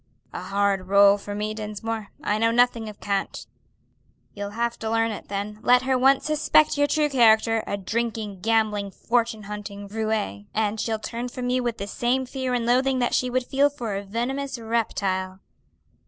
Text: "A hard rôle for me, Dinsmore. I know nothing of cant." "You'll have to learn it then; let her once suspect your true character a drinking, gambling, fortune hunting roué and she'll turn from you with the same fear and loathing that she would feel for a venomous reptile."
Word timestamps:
"A 0.33 0.41
hard 0.41 0.87
rôle 0.87 1.19
for 1.19 1.35
me, 1.35 1.53
Dinsmore. 1.53 2.07
I 2.23 2.39
know 2.39 2.49
nothing 2.49 2.89
of 2.89 2.99
cant." 2.99 3.45
"You'll 4.33 4.49
have 4.57 4.79
to 4.79 4.89
learn 4.89 5.11
it 5.11 5.27
then; 5.27 5.59
let 5.61 5.83
her 5.83 5.95
once 5.95 6.25
suspect 6.25 6.75
your 6.75 6.87
true 6.87 7.07
character 7.07 7.63
a 7.67 7.77
drinking, 7.77 8.39
gambling, 8.39 8.89
fortune 8.89 9.43
hunting 9.43 9.87
roué 9.87 10.47
and 10.55 10.79
she'll 10.81 10.97
turn 10.97 11.27
from 11.29 11.51
you 11.51 11.61
with 11.61 11.77
the 11.77 11.85
same 11.85 12.25
fear 12.25 12.55
and 12.55 12.65
loathing 12.65 12.97
that 12.97 13.13
she 13.13 13.29
would 13.29 13.45
feel 13.45 13.69
for 13.69 13.95
a 13.95 14.01
venomous 14.01 14.57
reptile." 14.57 15.39